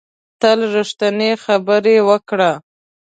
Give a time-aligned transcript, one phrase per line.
[0.41, 2.51] تل ریښتینې خبرې وکړه